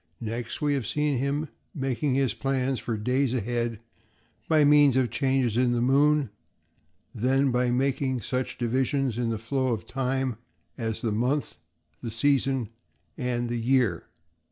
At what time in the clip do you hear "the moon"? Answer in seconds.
5.73-6.31